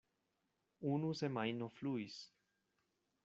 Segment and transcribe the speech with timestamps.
[0.93, 2.17] Unu semajno fluis.